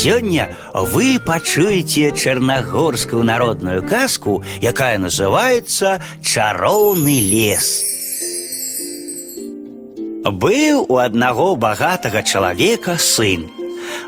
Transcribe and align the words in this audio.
Сёння 0.00 0.55
вы 0.73 1.19
пачуеце 1.19 2.11
чарнагорскую 2.11 3.23
народную 3.23 3.87
казку, 3.87 4.43
якая 4.61 4.97
называется 4.97 6.01
«Чароўны 6.23 7.19
лес». 7.19 7.83
Быў 10.23 10.85
у 10.87 10.97
аднаго 10.97 11.55
багатага 11.55 12.21
чалавека 12.21 12.97
сын. 12.97 13.49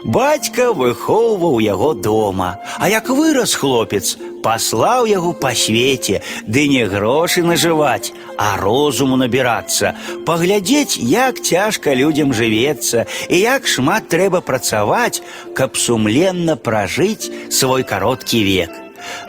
Бацька 0.05 0.71
выхоўваў 0.73 1.57
яго 1.59 1.93
дома, 1.93 2.57
а 2.77 2.89
як 2.89 3.09
вырас 3.09 3.55
хлопец, 3.55 4.17
паслаў 4.42 5.06
яго 5.10 5.32
па 5.34 5.52
свеце, 5.54 6.22
ды 6.46 6.66
не 6.72 6.84
грошы 6.86 7.42
нажываць, 7.42 8.12
а 8.38 8.56
розуму 8.60 9.18
набірацца, 9.20 9.94
паглядзець, 10.26 10.98
як 10.98 11.40
цяжка 11.42 11.94
людзям 11.94 12.32
жывецца 12.32 13.06
і 13.28 13.40
як 13.40 13.66
шмат 13.66 14.08
трэба 14.08 14.40
працаваць, 14.40 15.22
каб 15.54 15.76
сумленна 15.76 16.56
пражыць 16.56 17.30
свой 17.50 17.82
кароткі 17.82 18.44
век. 18.44 18.70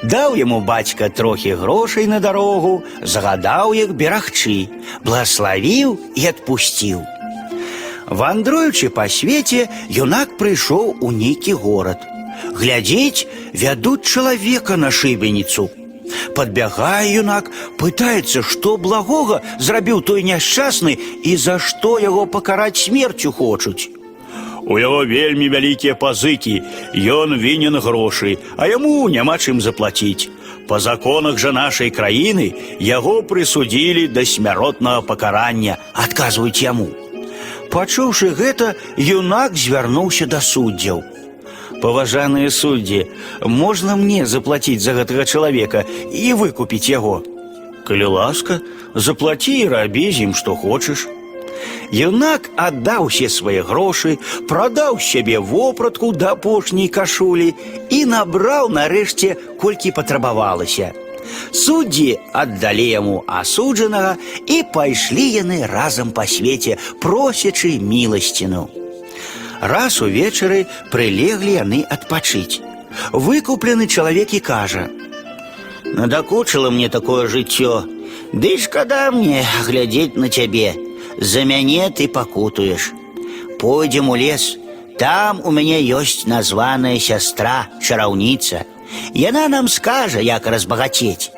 Даў 0.03 0.35
яму 0.35 0.59
бацька 0.65 1.09
трохі 1.09 1.53
грошай 1.53 2.07
на 2.07 2.19
дарогу, 2.19 2.83
загадаў 3.01 3.73
іх 3.77 3.93
берагчы, 3.93 4.67
благословіў 5.05 5.97
і 6.15 6.27
адпусціў. 6.33 7.01
Вандруючы 8.09 8.89
па 8.89 9.05
свеце, 9.07 9.67
юнак 9.89 10.37
прыйшоў 10.37 10.95
у 11.05 11.11
нейкі 11.13 11.53
горад. 11.53 12.01
Глядзець, 12.59 13.27
вядуць 13.53 14.05
чалавека 14.05 14.77
на 14.77 14.91
шыбеніцу. 14.91 15.69
Падбягае 16.35 17.13
юнак, 17.13 17.51
пытаецца, 17.77 18.41
што 18.41 18.77
благога 18.77 19.41
зрабіў 19.59 20.01
той 20.01 20.23
няшчасны 20.23 20.97
і 21.23 21.35
за 21.37 21.59
што 21.59 21.99
яго 21.99 22.25
пакараць 22.25 22.81
смерцю 22.81 23.31
хочуць. 23.31 23.89
У 24.69 24.77
яго 24.77 25.05
вельмі 25.05 25.49
вялікія 25.49 25.95
пазыкі, 25.95 26.61
ён 26.93 27.37
вінен 27.41 27.79
грошы, 27.81 28.37
а 28.57 28.67
яму 28.69 29.09
няма 29.09 29.37
чым 29.37 29.61
заплаціць. 29.61 30.29
Па 30.69 30.77
законах 30.79 31.39
жа 31.41 31.51
нашай 31.51 31.89
краіны 31.89 32.53
яго 32.79 33.21
прысудзілі 33.29 34.07
да 34.13 34.25
смяротнага 34.25 35.01
пакарання, 35.01 35.77
адказваюць 35.93 36.61
яму. 36.61 36.89
Пачуўшы 37.73 38.29
гэта, 38.37 38.75
юнак 38.97 39.57
звярнуўся 39.57 40.29
да 40.29 40.41
суддзяў. 40.41 41.01
Паважаныя 41.83 42.49
суддзі, 42.51 43.05
можна 43.45 43.95
мне 43.95 44.25
заплаціць 44.25 44.81
за 44.83 44.97
гэтага 44.97 45.25
чалавека 45.25 45.85
і 46.11 46.33
выкупіць 46.33 46.89
яго. 46.89 47.21
Калі 47.87 48.05
ласка, 48.15 48.59
заплаці 48.95 49.53
і 49.63 49.69
рабі 49.71 50.11
з 50.11 50.29
ім 50.29 50.33
што 50.35 50.55
хочаш. 50.55 51.07
Юнак 51.91 52.49
аддаў 52.55 53.09
усе 53.09 53.29
свае 53.33 53.61
грошы, 53.65 54.17
прадаў 54.49 54.99
сябе 55.01 55.39
вопратку 55.39 56.11
да 56.13 56.33
апошняй 56.37 56.87
кашулі 56.87 57.53
і 57.89 57.99
набраў 58.05 58.69
нарэшце, 58.69 59.35
колькі 59.59 59.95
патрабавалася. 59.97 60.93
Суддзі 61.51 62.19
аддалі 62.33 62.85
яму 62.89 63.15
асуджанага 63.27 64.17
і 64.45 64.61
пайшлі 64.73 65.25
яны 65.33 65.65
разам 65.65 66.13
па 66.13 66.25
свеце, 66.25 66.77
просячы 67.01 67.77
міласціну. 67.81 68.69
Раз 69.63 70.01
увечары 70.01 70.65
прылеглі 70.91 71.53
яны 71.59 71.83
адпачыць. 71.89 72.61
Выкуплены 73.11 73.87
чалавек 73.87 74.33
і 74.33 74.39
кажа: « 74.39 75.97
Надакучыла 75.99 76.69
мне 76.69 76.89
такое 76.89 77.27
жыццё, 77.27 77.85
Ды 78.33 78.57
шкада 78.61 79.09
мне 79.11 79.43
глядзець 79.65 80.15
на 80.15 80.29
цябе. 80.29 80.75
За 81.17 81.43
мяне 81.43 81.89
ты 81.89 82.07
пакутуеш. 82.07 82.91
Пойдзем 83.59 84.09
у 84.09 84.15
лес, 84.15 84.57
там 84.99 85.41
у 85.43 85.51
мяне 85.51 85.81
ёсць 85.81 86.27
названая 86.29 86.99
сястра, 86.99 87.67
чараўніца. 87.81 88.65
Яна 89.13 89.47
нам 89.47 89.67
скажа, 89.67 90.21
як 90.21 90.45
разбагацець. 90.45 91.31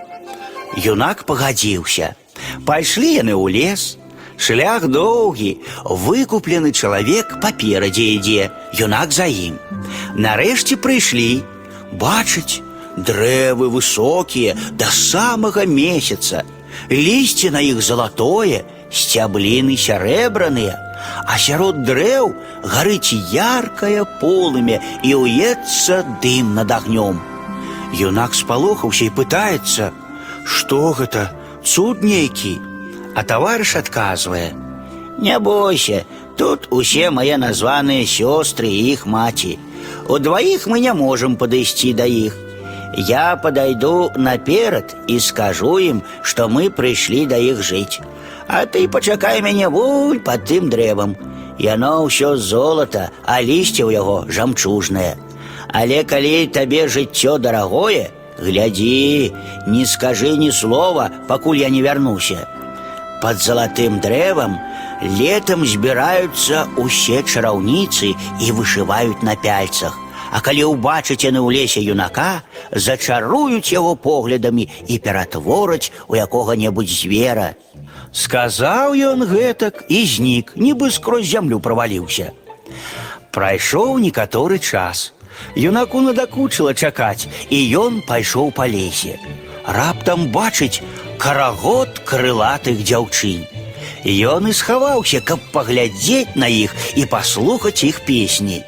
Юнак 0.75 1.23
пагадзіўся. 1.25 2.15
Пайшлі 2.65 3.23
яны 3.23 3.33
ў 3.39 3.47
лес. 3.55 3.97
Шлях 4.37 4.87
доўгі, 4.87 5.57
выкуплены 5.85 6.71
чалавек 6.71 7.39
паперадзе 7.41 8.05
ідзе, 8.17 8.49
юнак 8.73 9.11
за 9.13 9.29
ім. 9.29 9.59
Нарэшце 10.17 10.77
прыйшлі, 10.81 11.43
бачыць, 11.93 12.61
дрэвы 12.97 13.69
высокія 13.69 14.57
да 14.73 14.89
самага 14.89 15.65
месяца. 15.65 16.43
Лісце 16.89 17.51
на 17.51 17.61
іх 17.61 17.81
залатое, 17.85 18.63
сцябліны 18.91 19.77
сярэбраныя, 19.77 20.73
а 21.27 21.37
сярод 21.37 21.83
дрэў 21.85 22.33
гарыць 22.63 23.13
яркае 23.33 24.05
полымя 24.21 24.81
і 25.03 25.15
ўецца 25.21 26.03
дым 26.23 26.55
над 26.55 26.71
агнём. 26.71 27.21
Юнак 27.93 28.33
спалохаўся 28.35 29.05
і 29.05 29.15
пытаецца: « 29.15 30.45
Што 30.45 30.91
гэта? 30.97 31.31
Цуд 31.63 32.03
нейкі? 32.03 32.59
А 33.15 33.23
таварыш 33.23 33.75
адказвае: « 33.75 35.17
Не 35.21 35.39
бойся, 35.39 36.05
тут 36.37 36.67
усе 36.69 37.09
мае 37.09 37.37
названыя 37.37 38.05
сёстры 38.07 38.67
і 38.67 38.93
іх 38.93 39.05
маці. 39.05 39.59
Удваіх 40.07 40.67
мы 40.67 40.79
не 40.79 40.93
можам 40.93 41.35
падысці 41.35 41.93
да 41.93 42.05
іх. 42.05 42.37
Я 42.97 43.35
подойду 43.35 44.11
наперад 44.15 44.95
і 45.07 45.19
скажу 45.19 45.79
ім, 45.79 46.01
што 46.21 46.47
мы 46.47 46.69
прыйшлі 46.69 47.25
да 47.25 47.37
іх 47.37 47.61
жыць. 47.61 48.01
А 48.47 48.65
ты 48.65 48.87
пачакай 48.87 49.41
мяне 49.41 49.69
вунь 49.69 50.19
под 50.19 50.43
тым 50.45 50.69
дрэвам. 50.69 51.15
Яно 51.59 52.03
ўсё 52.07 52.35
золата, 52.35 53.11
а 53.23 53.39
лісце 53.41 53.83
ў 53.85 53.93
яго 53.93 54.25
жамчужнае. 54.27 55.15
Але 55.71 56.03
калі 56.03 56.47
табе 56.47 56.87
жыццё 56.87 57.37
дарагое, 57.37 58.09
глядзі, 58.39 59.31
не 59.67 59.85
скажы 59.85 60.35
ні 60.35 60.51
слова, 60.51 61.11
пакуль 61.27 61.61
я 61.61 61.69
не 61.69 61.81
вярнуся. 61.81 62.47
Под 63.21 63.37
залатым 63.37 63.99
дрэвам 64.01 64.57
летом 65.01 65.65
збіраюцца 65.65 66.65
усе 66.77 67.21
чараўніцы 67.21 68.13
і 68.17 68.47
вышываюць 68.57 69.21
на 69.21 69.35
пяльцах. 69.35 69.97
А 70.31 70.39
калі 70.39 70.71
ўбачыць 70.71 71.27
яны 71.27 71.43
ў 71.43 71.59
лесе 71.59 71.83
юнака, 71.83 72.47
зачаруюць 72.71 73.75
яго 73.75 73.99
поглядамі 73.99 74.69
і 74.87 74.95
ператвораць 74.97 75.91
у 76.07 76.15
якога-небудзь 76.15 77.03
звера. 77.03 77.53
Сказаў 78.15 78.95
ён 78.95 79.27
гэтак 79.27 79.83
і 79.91 80.05
знік, 80.07 80.55
нібы 80.55 80.91
скрозь 80.91 81.27
зямлю 81.27 81.59
праваліўся. 81.59 82.31
Прайшоў 83.31 83.99
некаторы 83.99 84.59
час. 84.59 85.11
Юнаку 85.55 85.99
надакучыла 85.99 86.73
чакаць, 86.73 87.27
і 87.49 87.57
ён 87.75 88.01
пайшоў 88.07 88.51
па 88.55 88.67
лесе. 88.67 89.19
Раптам 89.67 90.27
бачыць 90.31 90.83
карагод 91.21 92.01
крылатых 92.05 92.81
дзяўчынь. 92.83 93.45
Ён 94.03 94.49
і 94.49 94.53
схаваўся, 94.57 95.21
каб 95.21 95.39
паглядзець 95.53 96.33
на 96.35 96.47
іх 96.49 96.73
і 96.97 97.05
паслухаць 97.05 97.83
іх 97.85 98.01
песні. 98.05 98.63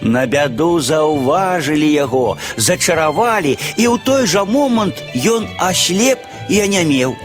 На 0.00 0.26
бяду 0.26 0.80
заўважылі 0.80 1.88
яго, 1.92 2.36
зачаравалі, 2.56 3.56
і 3.76 3.84
ў 3.88 3.96
той 4.04 4.24
жа 4.28 4.44
момант 4.44 5.00
ён 5.16 5.48
аслеп 5.60 6.24
і 6.48 6.60
анямеў. 6.64 7.16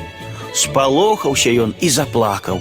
Спалохаўся 0.56 1.52
ён 1.52 1.76
і 1.80 1.90
заплакаў. 1.90 2.60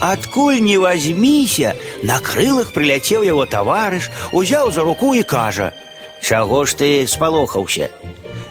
Адкуль 0.00 0.60
не 0.60 0.78
возьміся, 0.78 1.74
на 2.02 2.20
крылах 2.20 2.72
прыляцеў 2.72 3.24
яго 3.24 3.46
таварыш, 3.46 4.10
узяў 4.32 4.72
за 4.72 4.82
руку 4.82 5.14
і 5.14 5.22
кажа: « 5.22 6.20
Чаго 6.20 6.64
ж 6.64 6.76
ты 6.76 7.06
спалохаўся? 7.06 7.90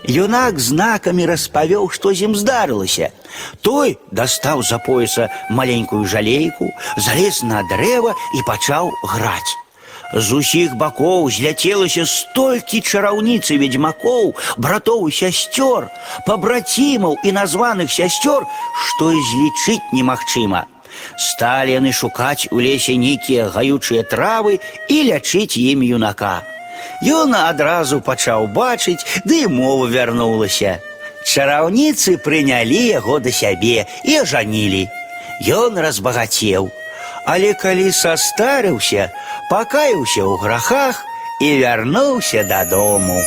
Юнак 0.09 0.59
знакамі 0.59 1.25
распавёў, 1.25 1.89
што 1.89 2.13
з 2.13 2.29
ім 2.29 2.35
здарылася. 2.35 3.09
Той 3.61 3.97
дастаў 4.11 4.63
за 4.63 4.77
пояса 4.77 5.29
маленькую 5.49 6.05
жалейку, 6.05 6.69
залез 6.97 7.41
на 7.43 7.63
дрэва 7.69 8.13
і 8.13 8.39
пачаў 8.47 8.91
граць. 9.03 9.53
З 10.13 10.39
усіх 10.39 10.75
бакоў 10.77 11.29
зляцелася 11.33 12.05
столькі 12.05 12.79
чараўніцы 12.81 13.57
ведьмакоў, 13.57 14.35
братоў 14.57 15.09
і 15.09 15.11
сясцёр, 15.11 15.89
пабрацімаў 16.27 17.17
і 17.23 17.33
названых 17.33 17.91
сясцёр, 17.91 18.45
што 18.85 19.11
і 19.11 19.19
злічыць 19.19 19.83
немагчыма. 19.91 20.69
Сталі 21.17 21.75
яны 21.75 21.91
шукаць 21.91 22.47
у 22.51 22.61
лесе 22.61 22.95
нейкія 22.95 23.49
гаючыя 23.49 24.03
травы 24.03 24.59
і 24.87 24.97
лячыць 25.09 25.57
ім 25.57 25.83
юнака. 25.83 26.43
Ён 27.03 27.35
адразу 27.35 27.99
пачаў 28.01 28.47
бачыць, 28.47 29.03
ды 29.25 29.45
і 29.45 29.51
мова 29.51 29.87
вярнулася. 29.91 30.79
Чараўніцы 31.25 32.17
прынялі 32.21 32.81
яго 32.87 33.19
да 33.19 33.31
сябе 33.31 33.85
і 34.03 34.21
ажанілі. 34.23 34.87
Ён 35.41 35.79
разбагацеў. 35.79 36.71
Але 37.25 37.53
калі 37.57 37.89
састарыўся, 37.91 39.09
пакаяўся 39.49 40.21
ў 40.21 40.37
грахах 40.37 41.01
і 41.41 41.57
вярнуўся 41.59 42.45
дадому. 42.45 43.17